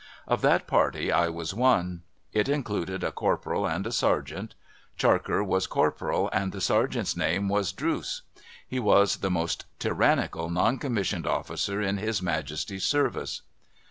Of 0.27 0.41
that 0.41 0.65
party, 0.65 1.11
I 1.11 1.29
was 1.29 1.53
one. 1.53 2.01
It 2.33 2.49
included 2.49 3.03
a 3.03 3.11
corporal 3.11 3.67
and 3.67 3.85
a 3.85 3.91
sergeant. 3.91 4.55
Charker 4.97 5.43
was 5.43 5.67
corporal, 5.67 6.27
and 6.33 6.51
the 6.51 6.59
sergeant's 6.59 7.15
name 7.15 7.49
w^as 7.49 7.71
Drooce. 7.71 8.21
He 8.67 8.79
was 8.79 9.17
the 9.17 9.29
most 9.29 9.65
tyrannical 9.77 10.49
non 10.49 10.79
commissioned 10.79 11.27
officer 11.27 11.79
in 11.83 11.97
His 11.99 12.19
Majesty's 12.19 12.83
service. 12.83 13.43